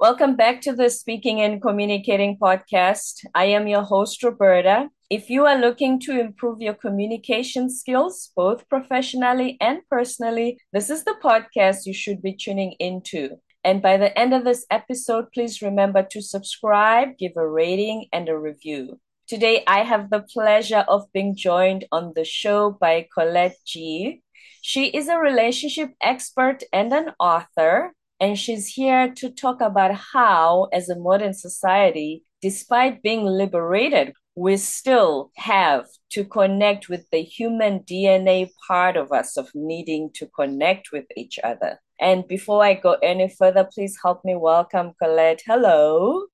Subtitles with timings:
[0.00, 3.24] Welcome back to the Speaking and Communicating podcast.
[3.34, 4.90] I am your host, Roberta.
[5.10, 11.02] If you are looking to improve your communication skills, both professionally and personally, this is
[11.02, 13.40] the podcast you should be tuning into.
[13.64, 18.28] And by the end of this episode, please remember to subscribe, give a rating, and
[18.28, 19.00] a review.
[19.26, 24.22] Today, I have the pleasure of being joined on the show by Collette Gee.
[24.62, 30.68] She is a relationship expert and an author and she's here to talk about how,
[30.72, 37.80] as a modern society, despite being liberated, we still have to connect with the human
[37.80, 41.80] DNA part of us of needing to connect with each other.
[42.00, 45.42] And before I go any further, please help me welcome Collette.
[45.44, 46.26] Hello.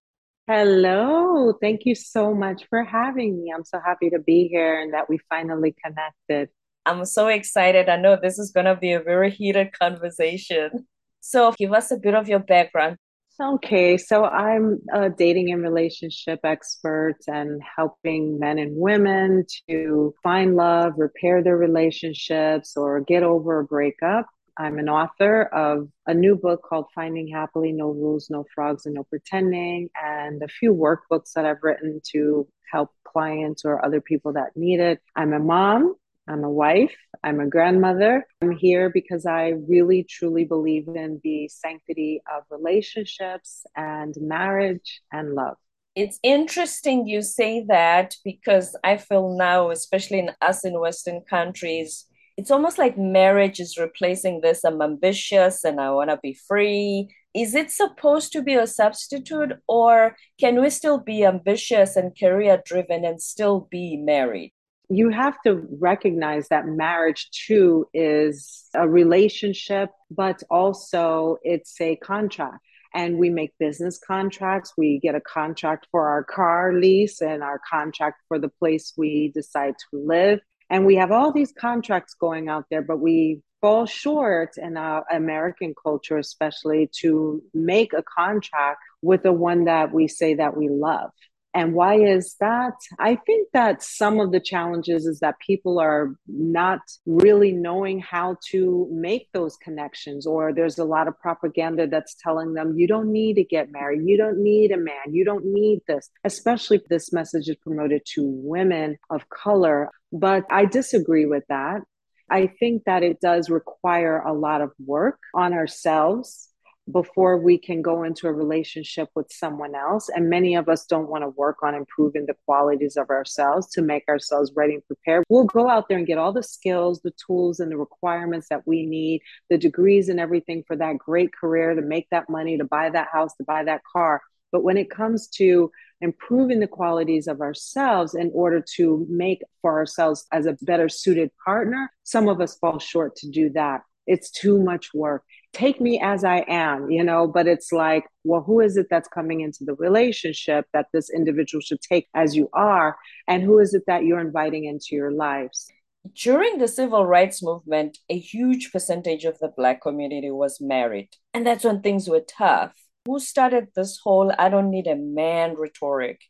[0.46, 1.54] Hello.
[1.60, 3.50] Thank you so much for having me.
[3.54, 6.50] I'm so happy to be here and that we finally connected.
[6.84, 7.88] I'm so excited.
[7.88, 10.86] I know this is going to be a very heated conversation.
[11.26, 12.98] So give us a bit of your background.
[13.40, 20.54] Okay, so I'm a dating and relationship expert and helping men and women to find
[20.54, 24.26] love, repair their relationships, or get over a breakup.
[24.58, 28.94] I'm an author of a new book called Finding Happily No Rules, No Frogs, and
[28.94, 34.34] No Pretending, and a few workbooks that I've written to help clients or other people
[34.34, 35.00] that need it.
[35.16, 35.94] I'm a mom
[36.26, 36.94] I'm a wife.
[37.22, 38.26] I'm a grandmother.
[38.40, 45.34] I'm here because I really truly believe in the sanctity of relationships and marriage and
[45.34, 45.56] love.
[45.94, 52.06] It's interesting you say that because I feel now, especially in us in Western countries,
[52.36, 54.64] it's almost like marriage is replacing this.
[54.64, 57.14] I'm ambitious and I want to be free.
[57.34, 62.62] Is it supposed to be a substitute, or can we still be ambitious and career
[62.64, 64.53] driven and still be married?
[64.88, 72.58] You have to recognize that marriage too is a relationship, but also it's a contract.
[72.94, 74.72] And we make business contracts.
[74.78, 79.32] We get a contract for our car lease and our contract for the place we
[79.34, 80.40] decide to live.
[80.70, 85.04] And we have all these contracts going out there, but we fall short in our
[85.10, 90.68] American culture, especially to make a contract with the one that we say that we
[90.68, 91.10] love.
[91.54, 92.74] And why is that?
[92.98, 98.38] I think that some of the challenges is that people are not really knowing how
[98.50, 103.12] to make those connections, or there's a lot of propaganda that's telling them, you don't
[103.12, 106.88] need to get married, you don't need a man, you don't need this, especially if
[106.88, 109.90] this message is promoted to women of color.
[110.12, 111.82] But I disagree with that.
[112.28, 116.48] I think that it does require a lot of work on ourselves
[116.92, 120.10] before we can go into a relationship with someone else.
[120.14, 123.82] And many of us don't want to work on improving the qualities of ourselves to
[123.82, 125.24] make ourselves ready and prepared.
[125.28, 128.66] We'll go out there and get all the skills, the tools, and the requirements that
[128.66, 132.64] we need, the degrees and everything for that great career to make that money, to
[132.64, 134.20] buy that house, to buy that car.
[134.52, 139.72] But when it comes to improving the qualities of ourselves in order to make for
[139.78, 143.80] ourselves as a better suited partner, some of us fall short to do that.
[144.06, 148.42] It's too much work take me as I am, you know, but it's like, well,
[148.42, 152.50] who is it that's coming into the relationship that this individual should take as you
[152.52, 152.96] are?
[153.28, 155.68] And who is it that you're inviting into your lives?
[156.12, 161.08] During the civil rights movement, a huge percentage of the Black community was married.
[161.32, 162.74] And that's when things were tough.
[163.06, 166.20] Who started this whole I don't need a man rhetoric?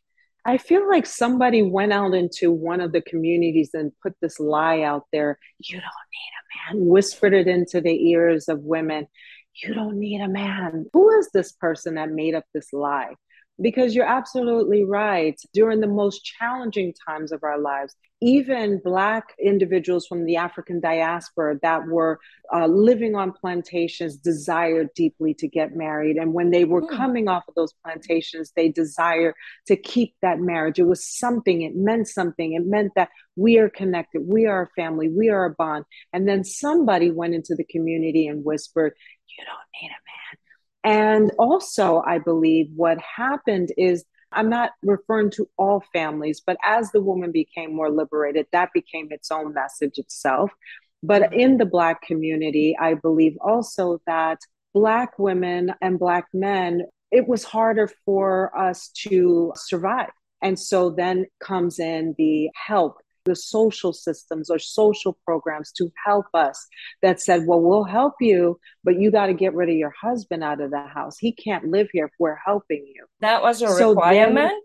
[0.45, 4.81] I feel like somebody went out into one of the communities and put this lie
[4.81, 9.07] out there you don't need a man, whispered it into the ears of women.
[9.63, 10.85] You don't need a man.
[10.93, 13.15] Who is this person that made up this lie?
[13.61, 15.39] Because you're absolutely right.
[15.53, 21.59] During the most challenging times of our lives, even Black individuals from the African diaspora
[21.61, 22.19] that were
[22.53, 26.15] uh, living on plantations desired deeply to get married.
[26.15, 26.89] And when they were mm.
[26.95, 29.35] coming off of those plantations, they desired
[29.67, 30.79] to keep that marriage.
[30.79, 32.53] It was something, it meant something.
[32.53, 35.85] It meant that we are connected, we are a family, we are a bond.
[36.13, 38.93] And then somebody went into the community and whispered,
[39.37, 40.44] You don't need a man.
[40.85, 46.91] And also, I believe what happened is I'm not referring to all families, but as
[46.91, 50.51] the woman became more liberated, that became its own message itself.
[51.01, 54.39] But in the Black community, I believe also that
[54.73, 60.11] Black women and Black men, it was harder for us to survive.
[60.41, 66.25] And so then comes in the help the social systems or social programs to help
[66.33, 66.67] us
[67.01, 70.43] that said, well, we'll help you, but you got to get rid of your husband
[70.43, 71.17] out of the house.
[71.17, 73.05] He can't live here if we're helping you.
[73.19, 74.49] That was a so requirement?
[74.49, 74.55] Then,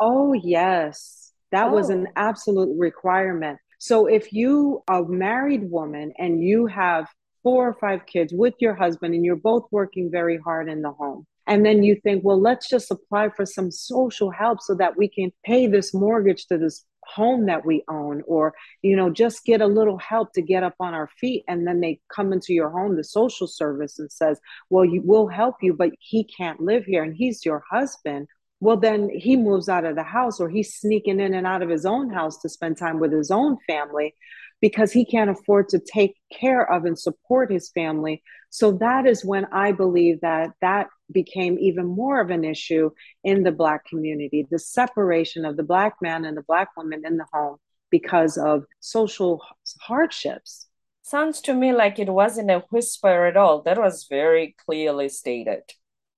[0.00, 1.32] oh, yes.
[1.52, 1.74] That oh.
[1.74, 2.12] was an oh.
[2.16, 3.58] absolute requirement.
[3.78, 7.08] So if you a married woman and you have
[7.42, 10.90] four or five kids with your husband and you're both working very hard in the
[10.90, 14.96] home And then you think, well, let's just apply for some social help so that
[14.96, 19.44] we can pay this mortgage to this home that we own or you know just
[19.44, 21.44] get a little help to get up on our feet.
[21.48, 25.28] And then they come into your home the social service and says well you will
[25.28, 28.28] help you but he can't live here and he's your husband.
[28.60, 31.68] Well then he moves out of the house or he's sneaking in and out of
[31.68, 34.14] his own house to spend time with his own family
[34.60, 38.22] because he can't afford to take care of and support his family.
[38.50, 42.90] So that is when i believe that that became even more of an issue
[43.22, 47.16] in the black community the separation of the black man and the black woman in
[47.16, 47.56] the home
[47.90, 49.40] because of social
[49.80, 50.66] hardships.
[51.02, 53.62] Sounds to me like it wasn't a whisper at all.
[53.62, 55.62] That was very clearly stated.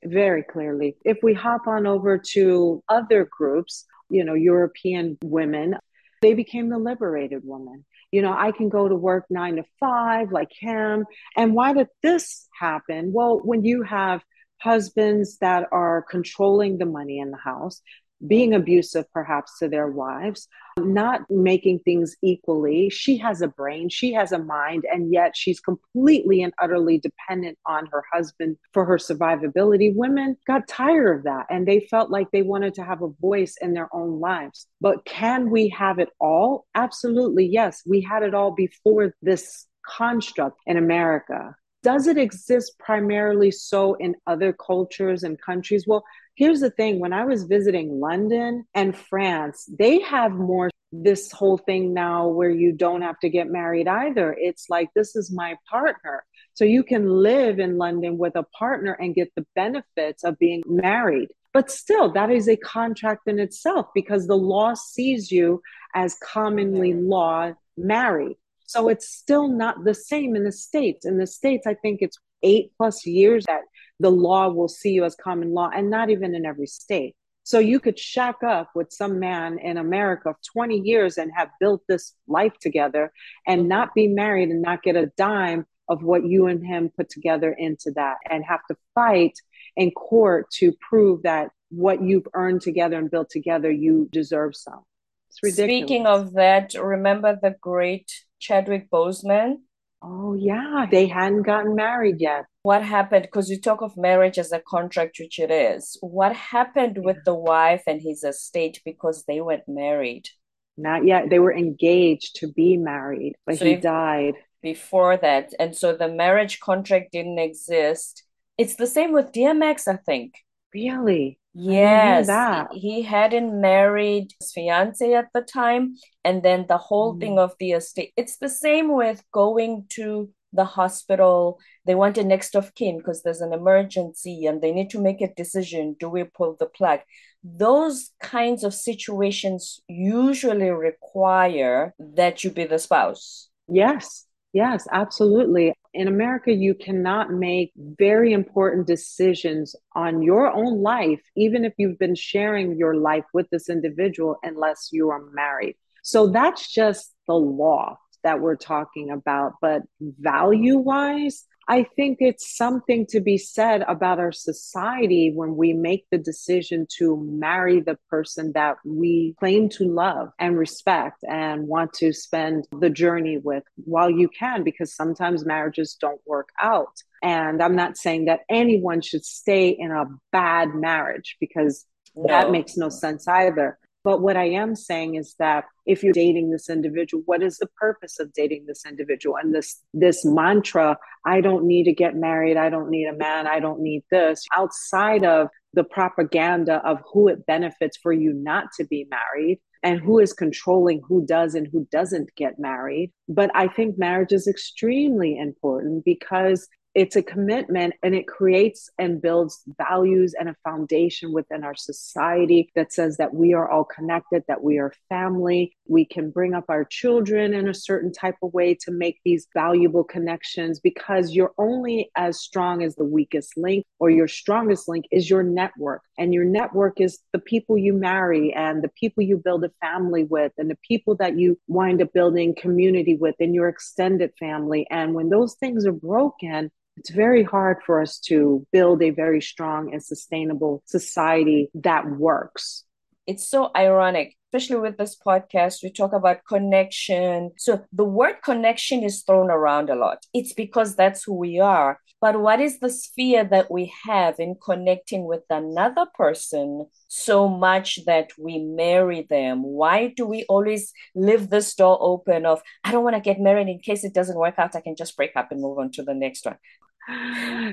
[0.02, 0.96] Very clearly.
[1.04, 5.76] If we hop on over to other groups you know european women
[6.20, 7.84] they became the liberated woman.
[8.10, 11.04] You know, I can go to work nine to five like him.
[11.36, 13.12] And why did this happen?
[13.12, 14.22] Well, when you have
[14.60, 17.80] husbands that are controlling the money in the house,
[18.26, 22.90] being abusive perhaps to their wives, not making things equally.
[22.90, 27.58] She has a brain, she has a mind, and yet she's completely and utterly dependent
[27.66, 29.94] on her husband for her survivability.
[29.94, 33.56] Women got tired of that and they felt like they wanted to have a voice
[33.60, 34.66] in their own lives.
[34.80, 36.66] But can we have it all?
[36.74, 37.82] Absolutely, yes.
[37.86, 41.54] We had it all before this construct in America.
[41.82, 45.84] Does it exist primarily so in other cultures and countries?
[45.86, 46.04] Well,
[46.34, 51.58] here's the thing when I was visiting London and France, they have more this whole
[51.58, 54.34] thing now where you don't have to get married either.
[54.38, 56.24] It's like, this is my partner.
[56.54, 60.62] So you can live in London with a partner and get the benefits of being
[60.66, 61.28] married.
[61.52, 65.62] But still, that is a contract in itself because the law sees you
[65.94, 68.36] as commonly law married.
[68.68, 71.06] So it's still not the same in the States.
[71.06, 73.62] In the States, I think it's eight plus years that
[73.98, 77.16] the law will see you as common law and not even in every state.
[77.44, 81.80] So you could shack up with some man in America 20 years and have built
[81.88, 83.10] this life together
[83.46, 87.08] and not be married and not get a dime of what you and him put
[87.08, 89.32] together into that and have to fight
[89.76, 94.82] in court to prove that what you've earned together and built together, you deserve some.
[95.30, 95.88] It's ridiculous.
[95.88, 99.56] Speaking of that, remember the great Chadwick Boseman?
[100.00, 100.86] Oh, yeah.
[100.90, 102.44] They hadn't gotten married yet.
[102.62, 103.22] What happened?
[103.22, 105.96] Because you talk of marriage as a contract which it is.
[106.00, 110.28] What happened with the wife and his estate because they weren't married?
[110.76, 111.30] Not yet.
[111.30, 114.34] They were engaged to be married but so he died.
[114.62, 118.22] before that and so the marriage contract didn't exist.
[118.56, 120.34] It's the same with DMX i think.
[120.72, 127.20] Really yes he hadn't married his fiance at the time and then the whole mm.
[127.20, 131.58] thing of the estate it's the same with going to the hospital.
[131.84, 135.20] They want a next of kin because there's an emergency and they need to make
[135.20, 137.00] a decision do we pull the plug?
[137.44, 143.48] Those kinds of situations usually require that you be the spouse.
[143.68, 151.20] Yes yes absolutely in america you cannot make very important decisions on your own life
[151.36, 156.28] even if you've been sharing your life with this individual unless you are married so
[156.28, 159.54] that's just the law that we're talking about.
[159.60, 165.74] But value wise, I think it's something to be said about our society when we
[165.74, 171.68] make the decision to marry the person that we claim to love and respect and
[171.68, 177.02] want to spend the journey with while you can, because sometimes marriages don't work out.
[177.22, 181.84] And I'm not saying that anyone should stay in a bad marriage because
[182.16, 182.28] no.
[182.28, 183.78] that makes no sense either.
[184.08, 187.68] But what I am saying is that if you're dating this individual, what is the
[187.76, 189.36] purpose of dating this individual?
[189.36, 190.96] And this this mantra,
[191.26, 194.46] I don't need to get married, I don't need a man, I don't need this,
[194.56, 200.00] outside of the propaganda of who it benefits for you not to be married and
[200.00, 203.12] who is controlling who does and who doesn't get married.
[203.28, 206.66] But I think marriage is extremely important because
[206.98, 212.72] it's a commitment and it creates and builds values and a foundation within our society
[212.74, 215.76] that says that we are all connected, that we are family.
[215.86, 219.46] We can bring up our children in a certain type of way to make these
[219.54, 225.04] valuable connections because you're only as strong as the weakest link, or your strongest link
[225.12, 226.02] is your network.
[226.18, 230.24] And your network is the people you marry and the people you build a family
[230.24, 234.84] with and the people that you wind up building community with in your extended family.
[234.90, 239.40] And when those things are broken, it's very hard for us to build a very
[239.40, 242.84] strong and sustainable society that works.
[243.26, 244.34] It's so ironic.
[244.48, 247.50] especially with this podcast, we talk about connection.
[247.58, 250.24] So the word connection is thrown around a lot.
[250.32, 252.00] It's because that's who we are.
[252.20, 258.00] But what is the sphere that we have in connecting with another person so much
[258.06, 259.62] that we marry them?
[259.62, 263.68] Why do we always leave this door open of, I don't want to get married
[263.68, 266.02] in case it doesn't work out, I can just break up and move on to
[266.02, 266.56] the next one?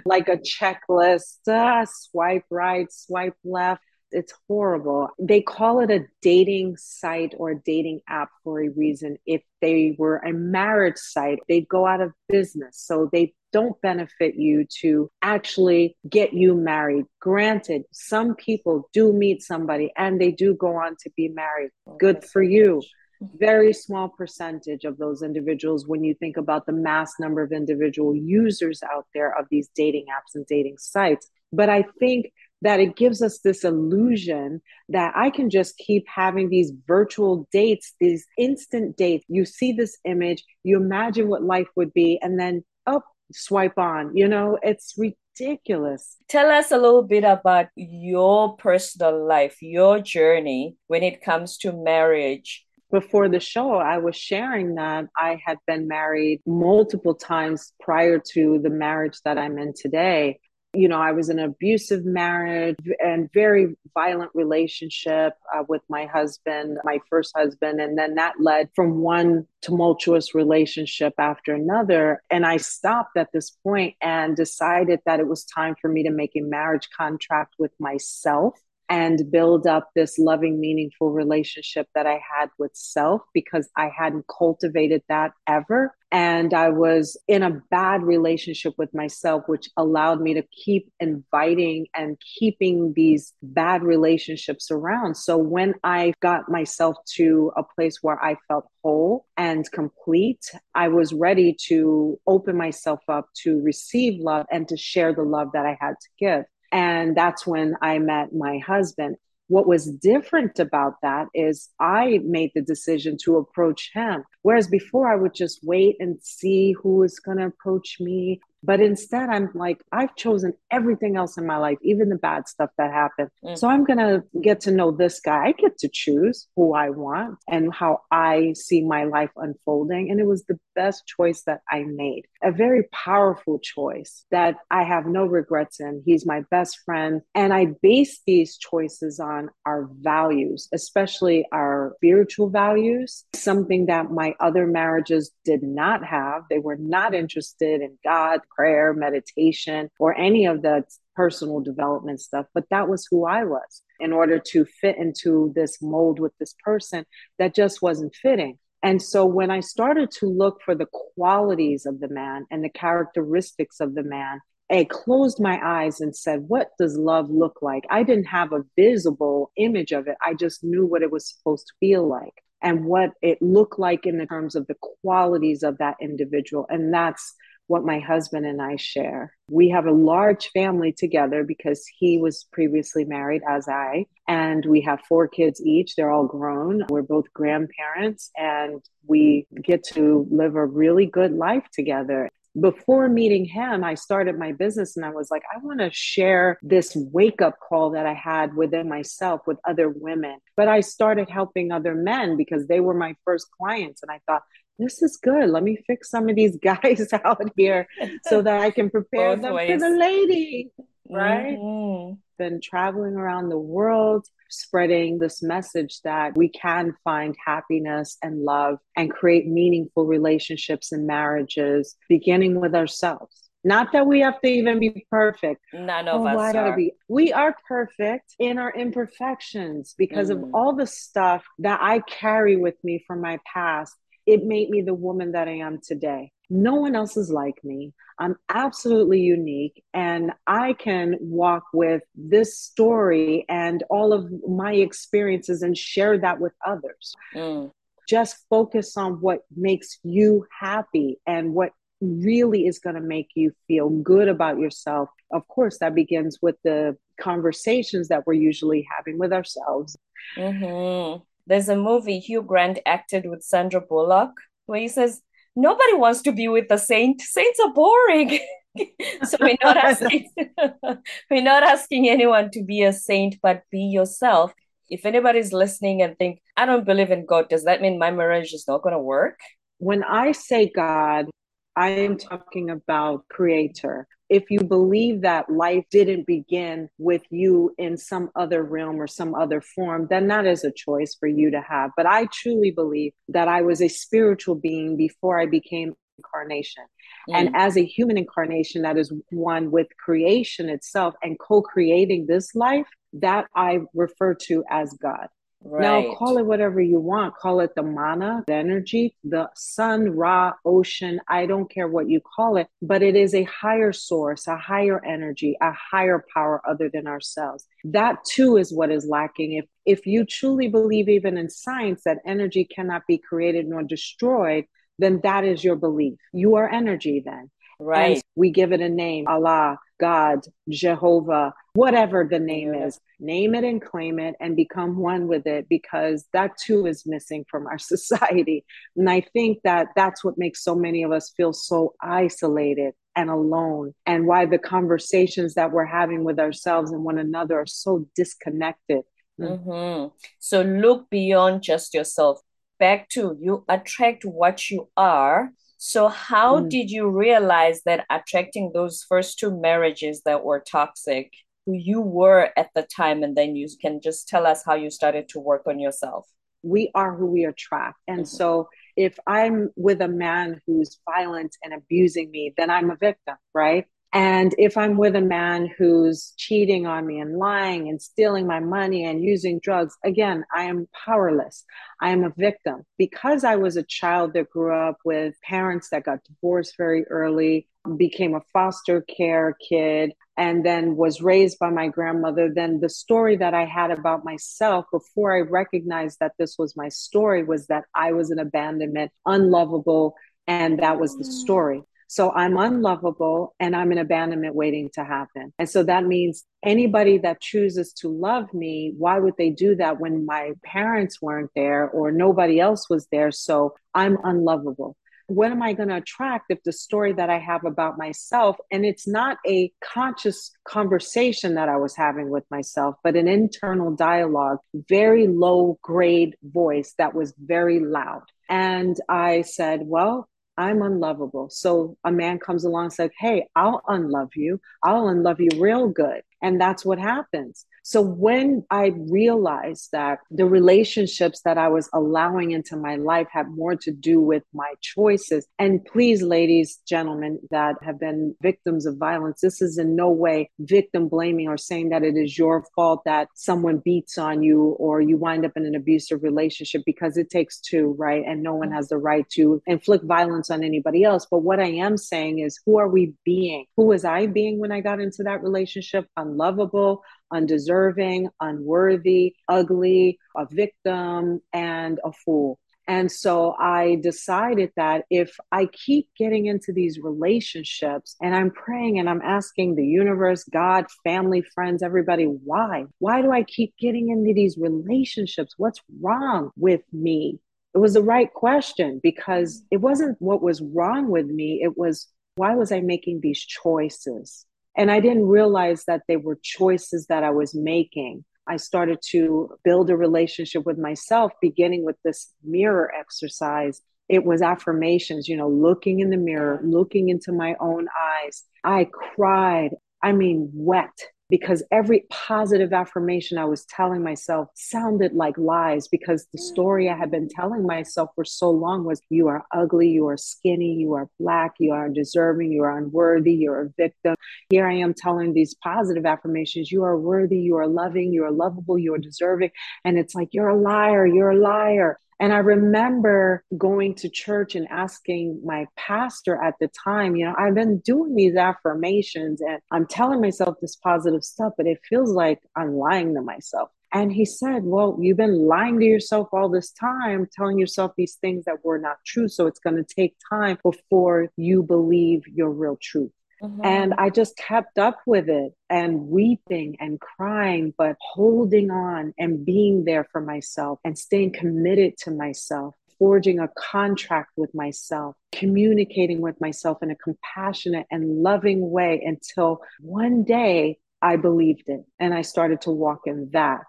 [0.06, 3.82] Like a checklist, uh, swipe right, swipe left
[4.16, 5.10] it's horrible.
[5.20, 9.18] They call it a dating site or a dating app for a reason.
[9.26, 12.80] If they were a marriage site, they'd go out of business.
[12.80, 17.06] So they don't benefit you to actually get you married.
[17.20, 21.72] Granted, some people do meet somebody and they do go on to be married.
[22.00, 22.82] Good for you.
[23.22, 28.16] Very small percentage of those individuals when you think about the mass number of individual
[28.16, 31.30] users out there of these dating apps and dating sites.
[31.52, 32.32] But I think
[32.62, 37.94] that it gives us this illusion that I can just keep having these virtual dates,
[38.00, 39.26] these instant dates.
[39.28, 44.16] You see this image, you imagine what life would be, and then oh, swipe on.
[44.16, 46.18] You know, it's ridiculous.
[46.28, 51.72] Tell us a little bit about your personal life, your journey when it comes to
[51.72, 52.65] marriage
[53.02, 58.60] before the show, I was sharing that I had been married multiple times prior to
[58.64, 60.40] the marriage that I'm in today
[60.76, 66.06] you know, I was in an abusive marriage and very violent relationship uh, with my
[66.06, 67.80] husband, my first husband.
[67.80, 72.22] And then that led from one tumultuous relationship after another.
[72.30, 76.12] And I stopped at this point and decided that it was time for me to
[76.12, 82.22] make a marriage contract with myself and build up this loving, meaningful relationship that I
[82.38, 85.94] had with self because I hadn't cultivated that ever.
[86.12, 91.88] And I was in a bad relationship with myself, which allowed me to keep inviting
[91.94, 95.16] and keeping these bad relationships around.
[95.18, 100.88] So when I got myself to a place where I felt whole and complete, I
[100.88, 105.66] was ready to open myself up to receive love and to share the love that
[105.66, 106.46] I had to give.
[106.76, 109.16] And that's when I met my husband.
[109.48, 114.26] What was different about that is I made the decision to approach him.
[114.42, 118.42] Whereas before I would just wait and see who was going to approach me.
[118.66, 122.72] But instead, I'm like, I've chosen everything else in my life, even the bad stuff
[122.78, 123.30] that happened.
[123.44, 123.58] Mm.
[123.58, 125.46] So I'm going to get to know this guy.
[125.46, 130.10] I get to choose who I want and how I see my life unfolding.
[130.10, 134.84] And it was the best choice that I made, a very powerful choice that I
[134.84, 136.02] have no regrets in.
[136.06, 137.22] He's my best friend.
[137.34, 144.34] And I base these choices on our values, especially our spiritual values, something that my
[144.40, 146.44] other marriages did not have.
[146.50, 150.84] They were not interested in God, prayer, meditation, or any of the
[151.16, 155.82] personal development stuff, but that was who I was in order to fit into this
[155.82, 157.06] mold with this person
[157.40, 158.58] that just wasn't fitting.
[158.84, 162.70] And so when I started to look for the qualities of the man and the
[162.70, 167.86] characteristics of the man, I closed my eyes and said, What does love look like?
[167.90, 170.18] I didn't have a visible image of it.
[170.24, 174.06] I just knew what it was supposed to feel like and what it looked like
[174.06, 176.66] in the terms of the qualities of that individual.
[176.70, 177.36] And that's
[177.68, 179.34] what my husband and I share.
[179.50, 184.82] We have a large family together because he was previously married as I, and we
[184.82, 185.96] have four kids each.
[185.96, 186.86] They're all grown.
[186.90, 192.30] We're both grandparents, and we get to live a really good life together
[192.60, 196.58] before meeting him, I started my business and I was like, I want to share
[196.62, 200.38] this wake up call that I had within myself with other women.
[200.56, 204.02] But I started helping other men because they were my first clients.
[204.04, 204.44] And I thought,
[204.78, 205.50] this is good.
[205.50, 207.88] Let me fix some of these guys out here
[208.24, 209.72] so that I can prepare them ways.
[209.72, 210.72] for the lady.
[211.10, 211.58] Right?
[211.58, 212.16] Mm-hmm.
[212.38, 218.80] Been traveling around the world, spreading this message that we can find happiness and love
[218.98, 223.46] and create meaningful relationships and marriages, beginning with ourselves.
[223.66, 225.60] Not that we have to even be perfect.
[225.74, 226.76] None of oh, us are.
[226.76, 226.94] Be.
[227.08, 230.34] We are perfect in our imperfections because mm.
[230.34, 234.82] of all the stuff that I carry with me from my past it made me
[234.82, 236.32] the woman that I am today.
[236.50, 237.94] No one else is like me.
[238.20, 245.62] I'm absolutely unique, and I can walk with this story and all of my experiences
[245.62, 247.14] and share that with others.
[247.36, 247.72] Mm.
[248.08, 253.52] Just focus on what makes you happy and what really is going to make you
[253.68, 255.10] feel good about yourself.
[255.32, 259.98] Of course, that begins with the conversations that we're usually having with ourselves.
[260.38, 261.24] Mm-hmm.
[261.48, 264.32] There's a movie Hugh Grant acted with Sandra Bullock
[264.66, 265.22] where he says,
[265.56, 267.22] Nobody wants to be with a saint.
[267.22, 268.40] Saints are boring.
[269.24, 270.28] so we're not asking
[271.32, 274.54] we're not asking anyone to be a saint, but be yourself.
[274.90, 278.54] If anybody's listening and think, I don't believe in God, does that mean my marriage
[278.54, 279.40] is not going to work?
[279.78, 281.28] When I say God,
[281.76, 284.08] I am talking about creator.
[284.30, 289.36] If you believe that life didn't begin with you in some other realm or some
[289.36, 291.92] other form, then that is a choice for you to have.
[291.96, 296.86] But I truly believe that I was a spiritual being before I became incarnation.
[297.30, 297.36] Mm.
[297.36, 302.56] And as a human incarnation that is one with creation itself and co creating this
[302.56, 305.28] life, that I refer to as God.
[305.68, 305.82] Right.
[305.82, 307.36] Now, call it whatever you want.
[307.36, 311.20] Call it the mana, the energy, the sun, Ra, ocean.
[311.28, 315.04] I don't care what you call it, but it is a higher source, a higher
[315.04, 317.66] energy, a higher power other than ourselves.
[317.84, 319.54] That too is what is lacking.
[319.54, 324.66] If if you truly believe, even in science, that energy cannot be created nor destroyed,
[325.00, 326.14] then that is your belief.
[326.32, 327.50] You are energy then.
[327.80, 328.16] Right.
[328.16, 332.88] And we give it a name Allah, God, Jehovah, whatever the name yeah.
[332.88, 333.00] is.
[333.20, 337.46] Name it and claim it and become one with it because that too is missing
[337.50, 338.66] from our society.
[338.96, 343.30] And I think that that's what makes so many of us feel so isolated and
[343.30, 348.06] alone, and why the conversations that we're having with ourselves and one another are so
[348.14, 349.04] disconnected.
[349.40, 350.08] Mm-hmm.
[350.40, 352.42] So look beyond just yourself
[352.80, 355.52] back to you attract what you are.
[355.78, 356.70] So, how mm.
[356.70, 361.34] did you realize that attracting those first two marriages that were toxic,
[361.66, 364.90] who you were at the time, and then you can just tell us how you
[364.90, 366.28] started to work on yourself?
[366.64, 367.98] We are who we attract.
[368.08, 368.38] And mm-hmm.
[368.38, 373.36] so, if I'm with a man who's violent and abusing me, then I'm a victim,
[373.54, 373.86] right?
[374.14, 378.62] And if I'm with a man who's cheating on me and lying and stealing my
[378.62, 381.66] money and using drugs, again, I am powerless.
[382.02, 382.86] I am a victim.
[382.98, 387.68] Because I was a child that grew up with parents that got divorced very early,
[387.98, 393.38] became a foster care kid, and then was raised by my grandmother, then the story
[393.38, 397.86] that I had about myself before I recognized that this was my story was that
[397.96, 401.32] I was an abandonment, unlovable, and that was the mm.
[401.32, 401.84] story.
[402.08, 405.54] So I'm unlovable and I'm an abandonment waiting to happen.
[405.58, 410.00] And so that means anybody that chooses to love me, why would they do that
[410.00, 413.32] when my parents weren't there or nobody else was there?
[413.32, 414.96] So I'm unlovable.
[415.28, 418.86] What am I going to attract if the story that I have about myself, and
[418.86, 424.60] it's not a conscious conversation that I was having with myself, but an internal dialogue,
[424.76, 428.22] very low grade voice that was very loud.
[428.50, 431.50] And I said, well, I'm unlovable.
[431.50, 434.60] So a man comes along and says, Hey, I'll unlove you.
[434.84, 436.22] I'll unlove you real good.
[436.42, 437.66] And that's what happens.
[437.88, 443.48] So when I realized that the relationships that I was allowing into my life had
[443.48, 448.98] more to do with my choices, and please, ladies, gentlemen that have been victims of
[448.98, 453.04] violence, this is in no way victim blaming or saying that it is your fault
[453.06, 457.30] that someone beats on you or you wind up in an abusive relationship because it
[457.30, 458.24] takes two, right?
[458.26, 458.78] And no one mm-hmm.
[458.78, 461.28] has the right to inflict violence on anybody else.
[461.30, 463.68] But what I am saying is, who are we being?
[463.78, 466.08] Who was I being when I got into that relationship?
[466.18, 472.60] Unlovable, undeserving, unworthy, ugly, a victim, and a fool.
[472.88, 479.00] And so I decided that if I keep getting into these relationships and I'm praying
[479.00, 482.86] and I'm asking the universe, God, family, friends, everybody, why?
[483.00, 485.56] Why do I keep getting into these relationships?
[485.58, 487.40] What's wrong with me?
[487.74, 491.62] It was the right question because it wasn't what was wrong with me.
[491.64, 494.46] It was why was I making these choices?
[494.78, 498.26] And I didn't realize that they were choices that I was making.
[498.48, 503.82] I started to build a relationship with myself, beginning with this mirror exercise.
[504.08, 508.44] It was affirmations, you know, looking in the mirror, looking into my own eyes.
[508.64, 509.72] I cried,
[510.04, 516.28] I mean, wept because every positive affirmation I was telling myself sounded like lies because
[516.32, 516.44] the mm.
[516.44, 520.18] story I had been telling myself for so long was you are ugly, you are
[520.18, 524.16] skinny, you are black, you are undeserving, you are unworthy, you're a victim.
[524.50, 528.32] Here I am telling these positive affirmations you are worthy, you are loving, you are
[528.32, 529.52] lovable, you are deserving.
[529.84, 532.00] And it's like, you're a liar, you're a liar.
[532.20, 537.36] And I remember going to church and asking my pastor at the time, you know,
[537.38, 542.12] I've been doing these affirmations and I'm telling myself this positive stuff, but it feels
[542.12, 543.70] like I'm lying to myself.
[543.94, 548.16] And he said, Well, you've been lying to yourself all this time, telling yourself these
[548.16, 549.30] things that were not true.
[549.30, 553.12] So it's going to take time before you believe your real truth.
[553.42, 553.66] Mm-hmm.
[553.66, 559.46] And I just kept up with it and weeping and crying, but holding on and
[559.46, 566.22] being there for myself and staying committed to myself, forging a contract with myself, communicating
[566.22, 572.14] with myself in a compassionate and loving way until one day I believed it and
[572.14, 573.66] I started to walk in that.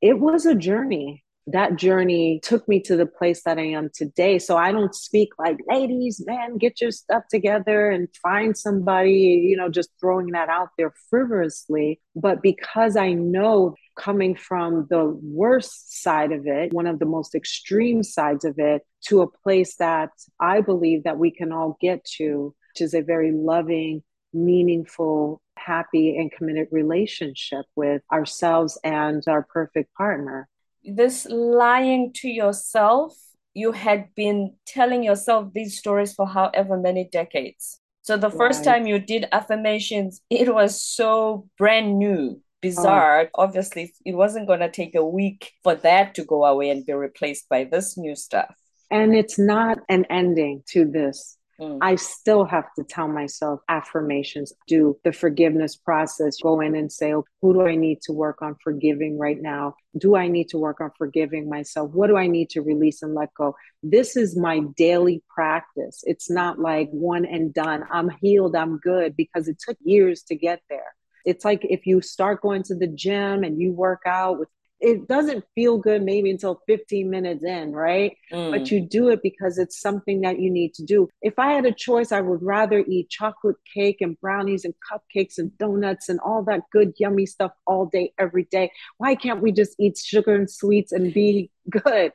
[0.00, 4.38] it was a journey that journey took me to the place that I am today.
[4.38, 9.56] So I don't speak like, ladies, man, get your stuff together and find somebody, you
[9.56, 12.00] know, just throwing that out there frivolously.
[12.14, 17.34] But because I know coming from the worst side of it, one of the most
[17.34, 22.04] extreme sides of it, to a place that I believe that we can all get
[22.16, 24.02] to, which is a very loving,
[24.32, 30.48] meaningful, happy, and committed relationship with ourselves and our perfect partner
[30.84, 33.16] this lying to yourself,
[33.54, 37.78] you had been telling yourself these stories for however many decades.
[38.02, 38.78] So the first right.
[38.78, 43.30] time you did affirmations, it was so brand new, bizarre.
[43.34, 43.44] Oh.
[43.44, 46.92] Obviously, it wasn't going to take a week for that to go away and be
[46.92, 48.54] replaced by this new stuff.
[48.90, 51.38] And it's not an ending to this.
[51.62, 51.78] Mm.
[51.80, 57.12] I still have to tell myself affirmations, do the forgiveness process, go in and say,
[57.12, 59.76] who do I need to work on forgiving right now?
[59.96, 61.92] Do I need to work on forgiving myself?
[61.92, 63.54] What do I need to release and let go?
[63.82, 66.02] This is my daily practice.
[66.04, 67.84] It's not like one and done.
[67.92, 70.94] I'm healed, I'm good, because it took years to get there.
[71.24, 74.48] It's like if you start going to the gym and you work out with
[74.82, 78.16] it doesn't feel good maybe until 15 minutes in, right?
[78.32, 78.50] Mm.
[78.50, 81.08] But you do it because it's something that you need to do.
[81.22, 85.38] If I had a choice, I would rather eat chocolate cake and brownies and cupcakes
[85.38, 88.72] and donuts and all that good, yummy stuff all day, every day.
[88.98, 92.12] Why can't we just eat sugar and sweets and be good.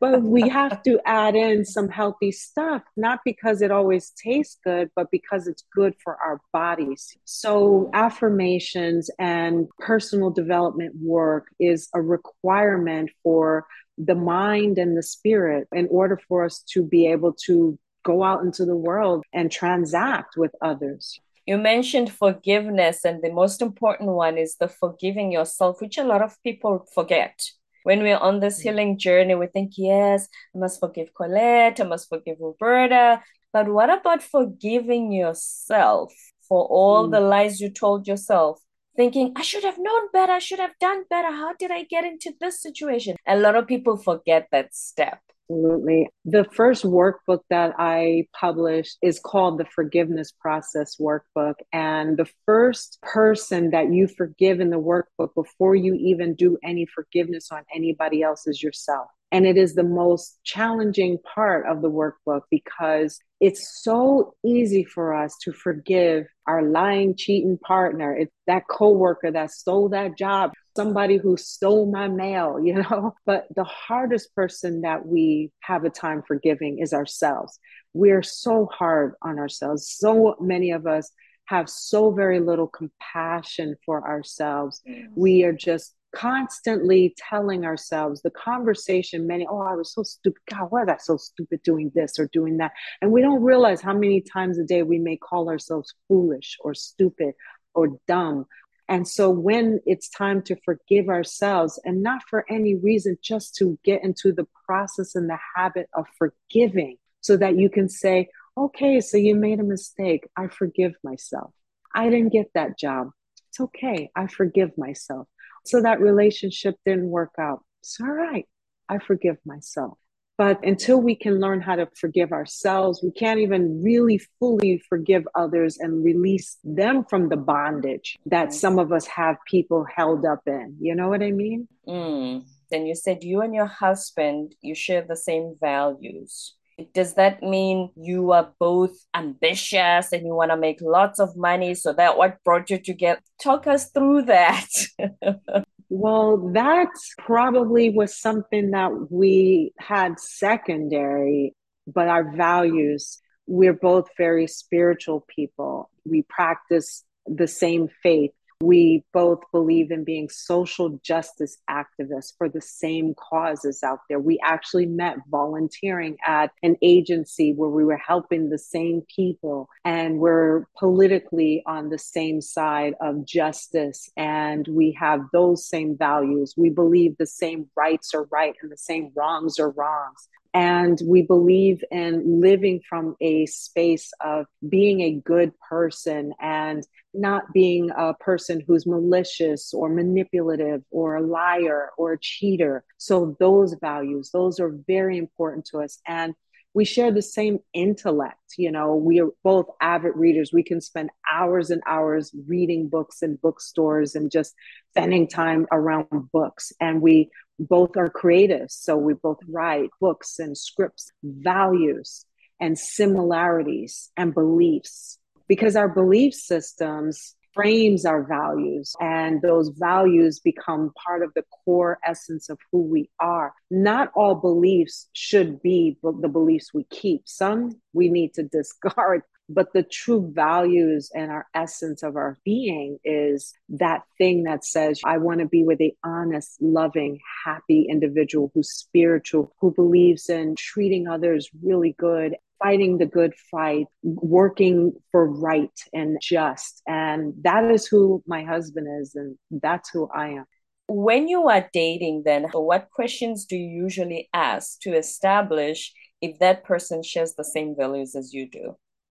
[0.00, 4.90] But we have to add in some healthy stuff, not because it always tastes good,
[4.94, 7.16] but because it's good for our bodies.
[7.24, 15.68] So, affirmations and personal development work is a requirement for the mind and the spirit
[15.72, 20.36] in order for us to be able to go out into the world and transact
[20.36, 21.18] with others.
[21.46, 26.22] You mentioned forgiveness, and the most important one is the forgiving yourself, which a lot
[26.22, 27.38] of people forget
[27.84, 28.62] when we're on this mm.
[28.64, 33.22] healing journey, we think, yes, I must forgive Collette, I must forgive Roberta.
[33.52, 36.12] But what about forgiving yourself
[36.48, 37.12] for all mm.
[37.12, 38.60] the lies you told yourself?
[38.96, 41.30] Thinking, I should have known better, I should have done better.
[41.30, 43.16] How did I get into this situation?
[43.26, 45.20] A lot of people forget that step.
[45.50, 46.08] Absolutely.
[46.24, 51.54] The first workbook that I published is called the Forgiveness Process Workbook.
[51.70, 56.86] And the first person that you forgive in the workbook before you even do any
[56.86, 59.08] forgiveness on anybody else is yourself.
[59.32, 65.12] And it is the most challenging part of the workbook because it's so easy for
[65.12, 68.16] us to forgive our lying, cheating partner.
[68.16, 73.14] It's that coworker that stole that job, somebody who stole my mail, you know.
[73.26, 77.58] But the hardest person that we have a time forgiving is ourselves.
[77.92, 79.88] We're so hard on ourselves.
[79.88, 81.10] So many of us
[81.46, 84.80] have so very little compassion for ourselves.
[84.88, 85.08] Mm.
[85.14, 90.66] We are just constantly telling ourselves the conversation many oh i was so stupid god
[90.70, 92.70] why was i so stupid doing this or doing that
[93.02, 96.72] and we don't realize how many times a day we may call ourselves foolish or
[96.72, 97.34] stupid
[97.74, 98.46] or dumb
[98.88, 103.78] and so when it's time to forgive ourselves and not for any reason just to
[103.84, 109.00] get into the process and the habit of forgiving so that you can say okay
[109.00, 111.52] so you made a mistake i forgive myself
[111.94, 113.10] i didn't get that job
[113.48, 115.26] it's okay i forgive myself
[115.64, 117.64] so that relationship didn't work out.
[117.80, 118.46] It's all right.
[118.88, 119.98] I forgive myself.
[120.36, 125.26] But until we can learn how to forgive ourselves, we can't even really fully forgive
[125.34, 130.40] others and release them from the bondage that some of us have people held up
[130.46, 130.76] in.
[130.80, 131.68] You know what I mean?
[131.86, 132.44] Mm.
[132.70, 136.54] Then you said you and your husband, you share the same values.
[136.92, 141.74] Does that mean you are both ambitious and you want to make lots of money?
[141.74, 143.20] So that what brought you together?
[143.40, 144.66] Talk us through that.
[145.96, 151.54] well, that probably was something that we had secondary,
[151.86, 155.88] but our values, we're both very spiritual people.
[156.04, 158.32] We practice the same faith.
[158.60, 164.20] We both believe in being social justice activists for the same causes out there.
[164.20, 170.18] We actually met volunteering at an agency where we were helping the same people and
[170.18, 176.54] we're politically on the same side of justice and we have those same values.
[176.56, 180.28] We believe the same rights are right and the same wrongs are wrongs.
[180.54, 187.52] And we believe in living from a space of being a good person and not
[187.52, 192.84] being a person who's malicious or manipulative or a liar or a cheater.
[192.98, 195.98] So, those values, those are very important to us.
[196.06, 196.34] And
[196.74, 198.54] we share the same intellect.
[198.58, 200.52] You know, we are both avid readers.
[200.52, 204.54] We can spend hours and hours reading books in bookstores and just
[204.90, 206.72] spending time around books.
[206.80, 208.72] And we both are creatives.
[208.72, 212.26] So we both write books and scripts, values
[212.60, 215.18] and similarities and beliefs.
[215.46, 221.98] Because our belief systems frames our values and those values become part of the core
[222.04, 223.52] essence of who we are.
[223.70, 227.22] Not all beliefs should be the beliefs we keep.
[227.26, 229.22] Some we need to discard.
[229.48, 235.00] But the true values and our essence of our being is that thing that says,
[235.04, 240.56] I want to be with a honest, loving, happy individual who's spiritual, who believes in
[240.56, 246.80] treating others really good fighting the good fight, working for right and just.
[246.86, 250.44] And that is who my husband is, and that's who I am.
[250.86, 256.64] When you are dating, then what questions do you usually ask to establish if that
[256.64, 258.76] person shares the same values as you do?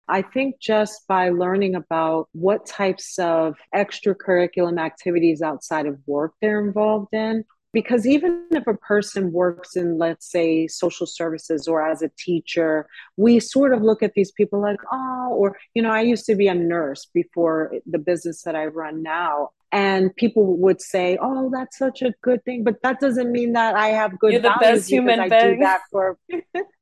[0.08, 6.64] I think just by learning about what types of extracurriculum activities outside of work they're
[6.66, 7.44] involved in,
[7.76, 12.88] because even if a person works in let's say social services or as a teacher
[13.18, 16.36] we sort of look at these people like oh or you know i used to
[16.36, 21.52] be a nurse before the business that i run now and people would say oh
[21.54, 24.56] that's such a good thing but that doesn't mean that i have good You're the
[24.62, 25.56] best human I being.
[25.56, 26.18] do that for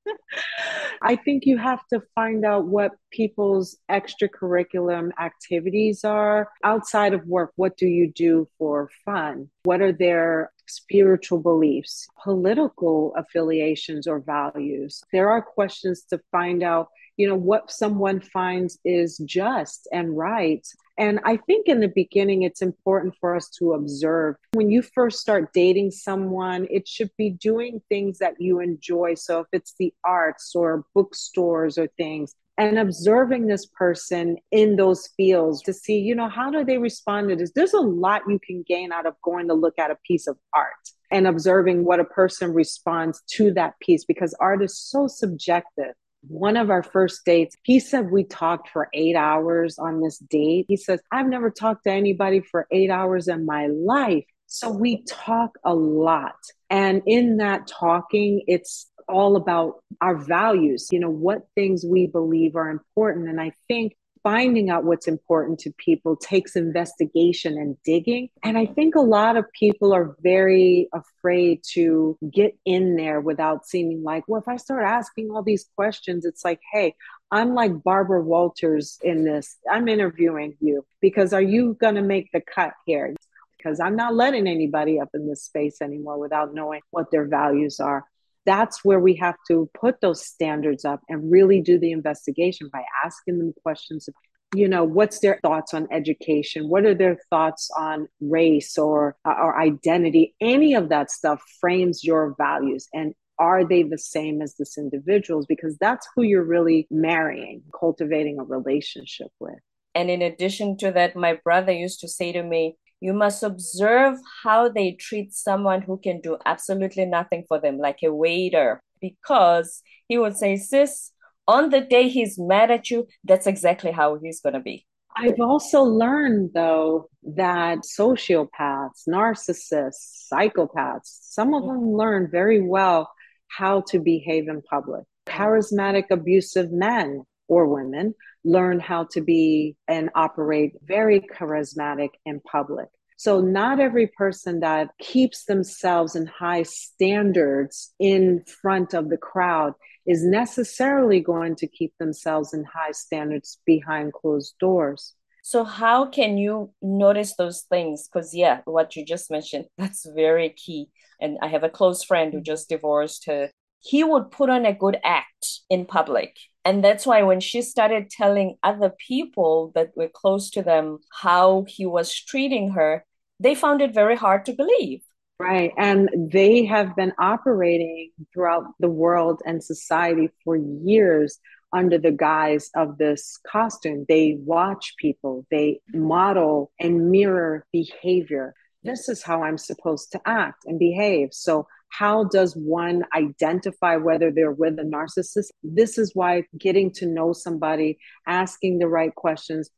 [1.02, 7.52] I think you have to find out what people's extracurriculum activities are outside of work.
[7.56, 9.50] What do you do for fun?
[9.64, 15.04] What are their spiritual beliefs, political affiliations, or values?
[15.12, 20.66] There are questions to find out you know what someone finds is just and right.
[20.98, 24.36] And i think in the beginning it's important for us to observe.
[24.54, 29.16] When you first start dating someone it should be doing things that you enjoy.
[29.16, 35.10] So if it's the arts or bookstores or things and observing this person in those
[35.18, 37.52] fields to see you know how do they respond to this?
[37.54, 40.38] There's a lot you can gain out of going to look at a piece of
[40.54, 40.74] art
[41.12, 45.94] and observing what a person responds to that piece because art is so subjective
[46.28, 50.66] one of our first dates, he said we talked for eight hours on this date.
[50.68, 54.26] He says, I've never talked to anybody for eight hours in my life.
[54.48, 56.36] So we talk a lot.
[56.70, 62.56] And in that talking, it's all about our values, you know, what things we believe
[62.56, 63.30] are important.
[63.30, 68.30] And I think finding out what's important to people takes investigation and digging.
[68.42, 73.68] And I think a lot of people are very afraid to get in there without
[73.68, 76.96] seeming like, well, if I start asking all these questions, it's like, hey,
[77.32, 79.58] I'm like Barbara Walters in this.
[79.70, 83.14] I'm interviewing you because are you going to make the cut here?
[83.58, 87.80] Because I'm not letting anybody up in this space anymore without knowing what their values
[87.80, 88.06] are
[88.46, 92.84] that's where we have to put those standards up and really do the investigation by
[93.06, 94.10] asking them questions
[94.56, 96.70] you know what's their thoughts on education?
[96.70, 100.36] What are their thoughts on race or uh, or identity?
[100.40, 102.88] Any of that stuff frames your values.
[102.94, 105.46] And are they the same as this individuals?
[105.48, 109.58] Because that's who you're really marrying cultivating a relationship with.
[109.96, 114.18] And in addition to that my brother used to say to me you must observe
[114.44, 119.82] how they treat someone who can do absolutely nothing for them, like a waiter, because
[120.08, 121.12] he would say, Sis,
[121.46, 124.86] on the day he's mad at you, that's exactly how he's going to be.
[125.18, 133.12] I've also learned, though, that sociopaths, narcissists, psychopaths, some of them learn very well
[133.50, 135.04] how to behave in public.
[135.28, 142.90] Charismatic, abusive men or women learn how to be and operate very charismatic in public.
[143.18, 149.74] So, not every person that keeps themselves in high standards in front of the crowd
[150.06, 155.14] is necessarily going to keep themselves in high standards behind closed doors.
[155.42, 158.10] So, how can you notice those things?
[158.12, 160.88] Because, yeah, what you just mentioned, that's very key.
[161.22, 162.46] And I have a close friend who mm-hmm.
[162.46, 163.52] just divorced her.
[163.80, 168.10] He would put on a good act in public and that's why when she started
[168.10, 173.06] telling other people that were close to them how he was treating her,
[173.40, 175.02] they found it very hard to believe.
[175.40, 175.74] Right.
[175.78, 181.40] And they have been operating throughout the world and society for years
[181.74, 184.06] under the guise of this costume.
[184.08, 188.54] They watch people, they model and mirror behavior.
[188.84, 191.30] This is how I'm supposed to act and behave.
[191.32, 191.68] So
[191.98, 195.50] how does one identify whether they're with a narcissist?
[195.62, 199.70] This is why getting to know somebody, asking the right questions,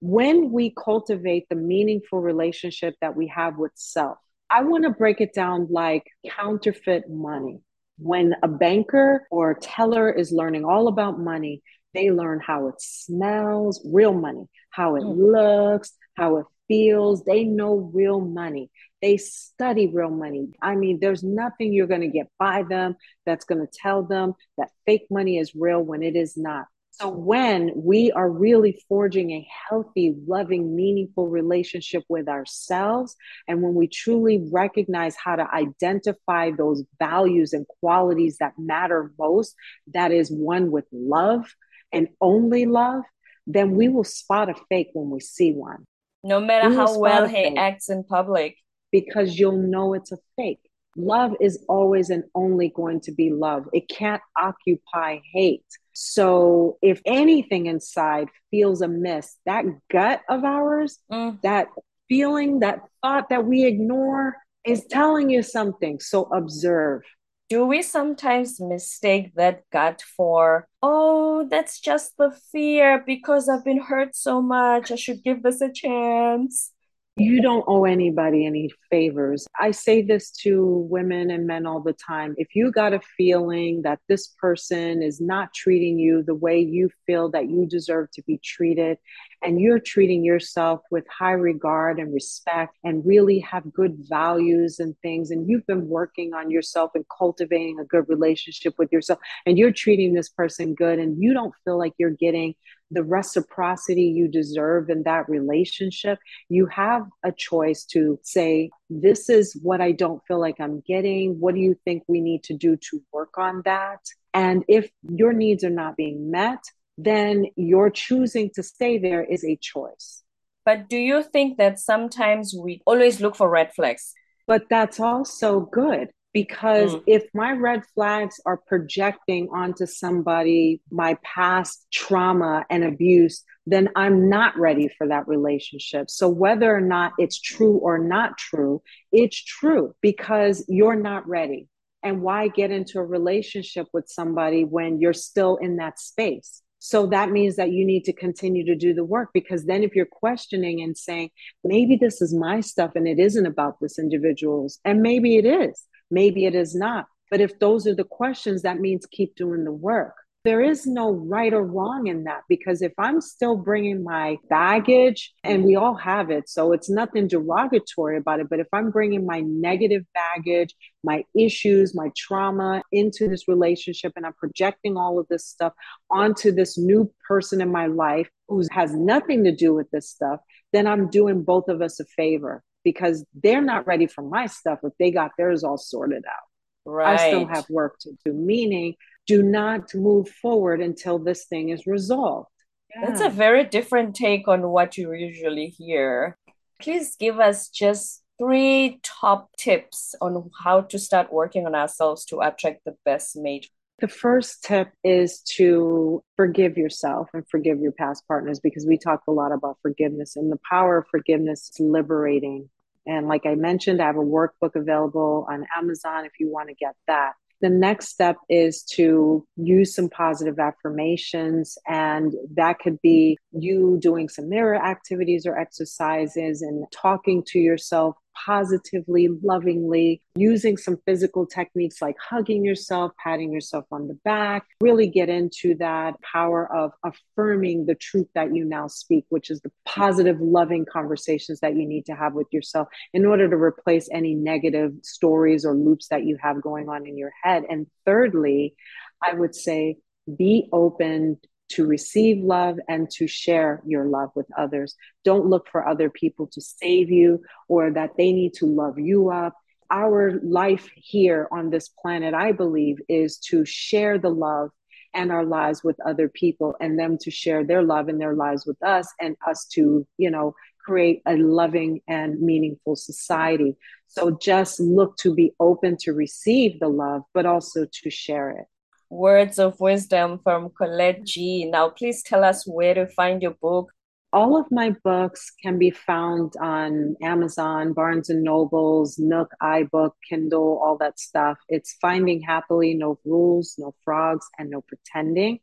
[0.00, 4.18] when we cultivate the meaningful relationship that we have with self,
[4.50, 7.60] I want to break it down like counterfeit money.
[7.96, 11.62] When a banker or a teller is learning all about money,
[11.94, 15.16] they learn how it smells, real money, how it mm.
[15.16, 17.24] looks, how it feels.
[17.24, 18.70] They know real money.
[19.02, 20.52] They study real money.
[20.62, 24.34] I mean, there's nothing you're going to get by them that's going to tell them
[24.56, 26.66] that fake money is real when it is not.
[26.92, 33.16] So, when we are really forging a healthy, loving, meaningful relationship with ourselves,
[33.48, 39.54] and when we truly recognize how to identify those values and qualities that matter most,
[39.94, 41.46] that is one with love
[41.92, 43.02] and only love,
[43.46, 45.86] then we will spot a fake when we see one.
[46.22, 48.56] No matter we how well he acts in public.
[48.92, 50.60] Because you'll know it's a fake.
[50.96, 55.64] Love is always and only going to be love, it can't occupy hate.
[55.94, 61.40] So if anything inside feels amiss, that gut of ours, mm.
[61.42, 61.68] that
[62.08, 65.98] feeling, that thought that we ignore is telling you something.
[65.98, 67.02] So observe.
[67.48, 73.80] Do we sometimes mistake that gut for, oh, that's just the fear because I've been
[73.80, 74.90] hurt so much.
[74.90, 76.72] I should give this a chance?
[77.16, 79.46] You don't owe anybody any favors.
[79.60, 82.34] I say this to women and men all the time.
[82.38, 86.88] If you got a feeling that this person is not treating you the way you
[87.06, 88.96] feel that you deserve to be treated,
[89.42, 94.96] and you're treating yourself with high regard and respect and really have good values and
[95.02, 99.58] things, and you've been working on yourself and cultivating a good relationship with yourself, and
[99.58, 102.54] you're treating this person good, and you don't feel like you're getting
[102.92, 109.58] the reciprocity you deserve in that relationship, you have a choice to say, This is
[109.62, 111.40] what I don't feel like I'm getting.
[111.40, 114.00] What do you think we need to do to work on that?
[114.34, 116.62] And if your needs are not being met,
[116.98, 120.22] then your choosing to stay there is a choice.
[120.64, 124.12] But do you think that sometimes we always look for red flags?
[124.46, 127.02] But that's also good because mm.
[127.06, 134.28] if my red flags are projecting onto somebody my past trauma and abuse, then I'm
[134.28, 136.10] not ready for that relationship.
[136.10, 141.68] So, whether or not it's true or not true, it's true because you're not ready.
[142.02, 146.62] And why get into a relationship with somebody when you're still in that space?
[146.84, 149.94] So that means that you need to continue to do the work because then if
[149.94, 151.30] you're questioning and saying,
[151.62, 155.86] maybe this is my stuff and it isn't about this individual's, and maybe it is,
[156.10, 157.06] maybe it is not.
[157.30, 161.12] But if those are the questions, that means keep doing the work there is no
[161.12, 165.94] right or wrong in that because if I'm still bringing my baggage, and we all
[165.94, 170.74] have it, so it's nothing derogatory about it, but if I'm bringing my negative baggage,
[171.04, 175.74] my issues, my trauma into this relationship, and I'm projecting all of this stuff
[176.10, 180.40] onto this new person in my life who has nothing to do with this stuff,
[180.72, 184.80] then I'm doing both of us a favor because they're not ready for my stuff
[184.82, 186.48] if they got theirs all sorted out.
[186.84, 187.20] Right.
[187.20, 188.96] I still have work to do, meaning
[189.26, 192.48] do not move forward until this thing is resolved.
[192.94, 193.06] Yeah.
[193.06, 196.36] That's a very different take on what you usually hear.
[196.80, 202.40] Please give us just three top tips on how to start working on ourselves to
[202.40, 203.68] attract the best mate.
[204.00, 209.28] The first tip is to forgive yourself and forgive your past partners because we talked
[209.28, 212.68] a lot about forgiveness and the power of forgiveness is liberating.
[213.06, 216.74] And like I mentioned, I have a workbook available on Amazon if you want to
[216.74, 223.38] get that the next step is to use some positive affirmations and that could be
[223.52, 230.96] you doing some mirror activities or exercises and talking to yourself positively, lovingly, using some
[231.06, 236.72] physical techniques like hugging yourself, patting yourself on the back, really get into that power
[236.74, 241.76] of affirming the truth that you now speak, which is the positive, loving conversations that
[241.76, 246.08] you need to have with yourself in order to replace any negative stories or loops
[246.08, 247.64] that you have going on in your head.
[247.68, 248.74] And thirdly,
[249.22, 249.98] I would say
[250.36, 251.38] be open
[251.74, 254.94] to receive love and to share your love with others.
[255.24, 259.30] Don't look for other people to save you or that they need to love you
[259.30, 259.54] up.
[259.90, 264.70] Our life here on this planet, I believe, is to share the love
[265.14, 268.64] and our lives with other people and them to share their love and their lives
[268.66, 273.76] with us and us to, you know, create a loving and meaningful society.
[274.08, 278.66] So just look to be open to receive the love, but also to share it
[279.12, 281.66] words of wisdom from Collette Gee.
[281.66, 283.92] Now, please tell us where to find your book.
[284.32, 290.80] All of my books can be found on Amazon, Barnes and Nobles, Nook, iBook, Kindle,
[290.82, 291.58] all that stuff.
[291.68, 295.60] It's Finding Happily, no rules, no frogs, and no pretending.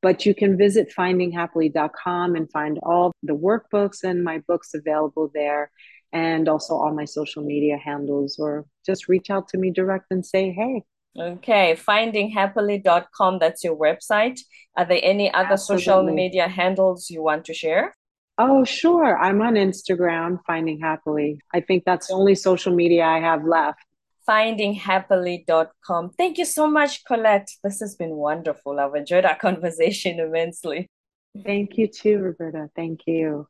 [0.00, 5.72] But you can visit findinghappily.com and find all the workbooks and my books available there,
[6.12, 10.24] and also all my social media handles, or just reach out to me direct and
[10.24, 10.84] say, hey,
[11.18, 14.40] Okay, findinghappily.com, that's your website.
[14.76, 15.84] Are there any other Absolutely.
[15.84, 17.94] social media handles you want to share?
[18.38, 19.18] Oh, sure.
[19.18, 21.40] I'm on Instagram, Finding Happily.
[21.52, 23.80] I think that's the only social media I have left.
[24.26, 26.10] Findinghappily.com.
[26.16, 27.48] Thank you so much, Collette.
[27.62, 28.80] This has been wonderful.
[28.80, 30.88] I've enjoyed our conversation immensely.
[31.44, 32.70] Thank you too, Roberta.
[32.74, 33.46] Thank you.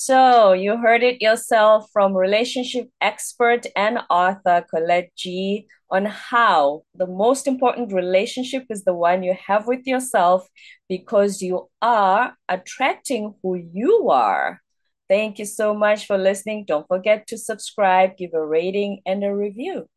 [0.00, 7.08] So, you heard it yourself from relationship expert and author Collette Gee on how the
[7.08, 10.46] most important relationship is the one you have with yourself
[10.88, 14.60] because you are attracting who you are.
[15.08, 16.66] Thank you so much for listening.
[16.68, 19.88] Don't forget to subscribe, give a rating, and a review.